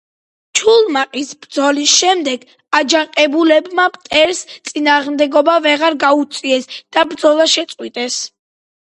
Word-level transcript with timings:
ჩუმლაყის 0.59 1.27
ბრძოლის 1.41 1.91
შემდეგ 1.97 2.45
აჯანყებულებმა 2.79 3.85
მტერს 3.97 4.39
წინააღმდეგობა 4.69 5.57
ვეღარ 5.65 5.97
გაუწიეს 6.05 6.65
და 6.97 7.05
ბრძოლა 7.13 7.47
შეწყვიტეს. 7.53 8.17